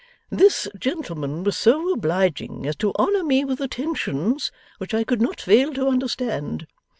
'This 0.31 0.67
gentleman 0.79 1.43
was 1.43 1.55
so 1.55 1.93
obliging 1.93 2.65
as 2.65 2.75
to 2.75 2.91
honour 2.97 3.23
me 3.23 3.45
with 3.45 3.61
attentions 3.61 4.51
which 4.79 4.95
I 4.95 5.03
could 5.03 5.21
not 5.21 5.39
fail 5.39 5.71
to 5.75 5.87
understand. 5.89 6.65